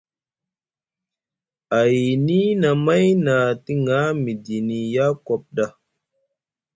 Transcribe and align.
Ayni 1.79 2.39
nʼamay 2.61 3.07
na 3.25 3.35
te 3.63 3.73
ga 3.85 3.99
midini 4.23 4.79
Yacob 4.95 5.41
ɗa. 5.55 5.65